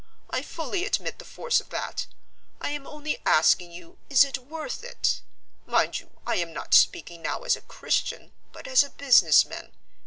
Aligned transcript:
I 0.31 0.41
fully 0.41 0.83
admit 0.83 1.19
the 1.19 1.25
force 1.25 1.61
of 1.61 1.69
that. 1.69 2.07
I 2.59 2.71
am 2.71 2.87
only 2.87 3.19
asking 3.23 3.71
you, 3.71 3.99
is 4.09 4.23
it 4.25 4.39
worth 4.39 4.83
it? 4.83 5.21
Mind 5.67 5.99
you, 5.99 6.09
I 6.25 6.37
am 6.37 6.53
not 6.53 6.73
speaking 6.73 7.21
now 7.21 7.43
as 7.43 7.55
a 7.55 7.61
Christian, 7.61 8.33
but 8.51 8.65
as 8.67 8.83
a 8.83 8.89
businessman. 8.89 9.73